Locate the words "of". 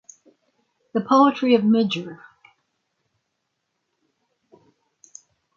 1.53-1.61